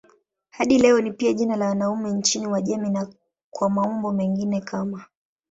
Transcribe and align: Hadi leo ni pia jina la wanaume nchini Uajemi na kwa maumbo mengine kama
Hadi 0.49 0.77
leo 0.79 1.01
ni 1.01 1.11
pia 1.13 1.33
jina 1.33 1.55
la 1.55 1.65
wanaume 1.67 2.11
nchini 2.11 2.47
Uajemi 2.47 2.89
na 2.89 3.09
kwa 3.49 3.69
maumbo 3.69 4.11
mengine 4.13 4.61
kama 4.61 5.05